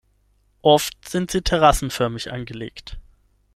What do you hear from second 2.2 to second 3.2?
angelegt.